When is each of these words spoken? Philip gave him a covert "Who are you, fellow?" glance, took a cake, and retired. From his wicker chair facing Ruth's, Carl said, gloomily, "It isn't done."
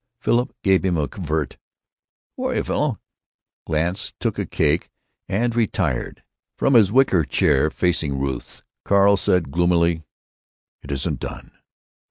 Philip 0.19 0.51
gave 0.63 0.83
him 0.83 0.97
a 0.97 1.07
covert 1.07 1.59
"Who 2.35 2.47
are 2.47 2.55
you, 2.55 2.63
fellow?" 2.63 2.99
glance, 3.67 4.15
took 4.19 4.39
a 4.39 4.47
cake, 4.47 4.89
and 5.29 5.55
retired. 5.55 6.23
From 6.57 6.73
his 6.73 6.91
wicker 6.91 7.23
chair 7.23 7.69
facing 7.69 8.17
Ruth's, 8.17 8.63
Carl 8.83 9.15
said, 9.15 9.51
gloomily, 9.51 10.01
"It 10.81 10.89
isn't 10.91 11.19
done." 11.19 11.51